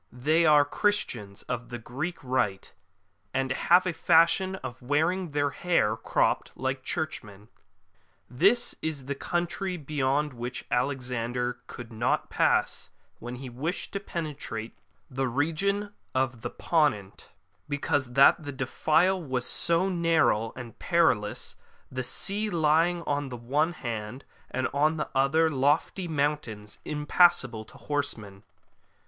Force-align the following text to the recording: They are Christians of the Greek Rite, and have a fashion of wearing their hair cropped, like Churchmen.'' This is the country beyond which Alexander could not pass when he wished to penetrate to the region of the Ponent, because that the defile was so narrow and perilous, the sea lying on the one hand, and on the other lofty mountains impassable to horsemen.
They 0.11 0.47
are 0.47 0.65
Christians 0.65 1.43
of 1.43 1.69
the 1.69 1.77
Greek 1.77 2.17
Rite, 2.23 2.73
and 3.35 3.51
have 3.51 3.85
a 3.85 3.93
fashion 3.93 4.55
of 4.55 4.81
wearing 4.81 5.29
their 5.29 5.51
hair 5.51 5.95
cropped, 5.95 6.51
like 6.55 6.81
Churchmen.'' 6.83 7.49
This 8.27 8.73
is 8.81 9.05
the 9.05 9.13
country 9.13 9.77
beyond 9.77 10.33
which 10.33 10.65
Alexander 10.71 11.59
could 11.67 11.93
not 11.93 12.31
pass 12.31 12.89
when 13.19 13.35
he 13.35 13.47
wished 13.47 13.91
to 13.93 13.99
penetrate 13.99 14.75
to 14.75 14.81
the 15.11 15.27
region 15.27 15.93
of 16.15 16.41
the 16.41 16.49
Ponent, 16.49 17.29
because 17.69 18.13
that 18.13 18.41
the 18.43 18.51
defile 18.51 19.21
was 19.23 19.45
so 19.45 19.87
narrow 19.87 20.51
and 20.55 20.79
perilous, 20.79 21.55
the 21.91 22.01
sea 22.01 22.49
lying 22.49 23.03
on 23.03 23.29
the 23.29 23.37
one 23.37 23.73
hand, 23.73 24.25
and 24.49 24.67
on 24.73 24.97
the 24.97 25.09
other 25.13 25.51
lofty 25.51 26.07
mountains 26.07 26.79
impassable 26.85 27.63
to 27.65 27.77
horsemen. 27.77 28.41